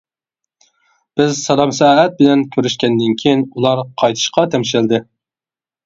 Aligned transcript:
بىز 1.21 1.35
سالام 1.41 1.75
سائەت 1.81 2.17
بىلەن 2.23 2.43
كۆرۈشكەندىن 2.57 3.17
كېيىن 3.23 3.47
ئۇلار 3.53 3.87
قايتىشقا 4.03 4.51
تەمشەلدى. 4.57 5.07